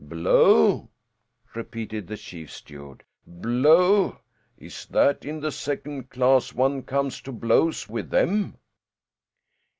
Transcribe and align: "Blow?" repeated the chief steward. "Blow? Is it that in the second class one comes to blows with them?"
"Blow?" 0.03 0.89
repeated 1.53 2.07
the 2.07 2.17
chief 2.17 2.51
steward. 2.51 3.03
"Blow? 3.27 4.17
Is 4.57 4.85
it 4.85 4.91
that 4.93 5.25
in 5.25 5.41
the 5.41 5.51
second 5.51 6.09
class 6.09 6.53
one 6.53 6.81
comes 6.81 7.21
to 7.21 7.31
blows 7.31 7.87
with 7.87 8.09
them?" 8.09 8.57